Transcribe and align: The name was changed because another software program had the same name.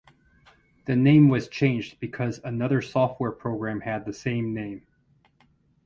The 0.85 0.95
name 0.95 1.29
was 1.29 1.47
changed 1.47 1.99
because 1.99 2.39
another 2.43 2.81
software 2.81 3.31
program 3.31 3.81
had 3.81 4.03
the 4.03 4.13
same 4.13 4.51
name. 4.51 4.81